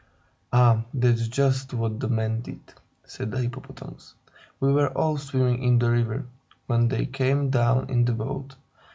[0.51, 4.15] "Ah, that's just what the men did," said the Hippopotamus.
[4.59, 6.25] "We were all swimming in the river,
[6.65, 8.55] when they came down in their boat.